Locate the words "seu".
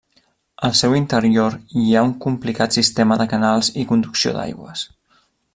0.79-0.95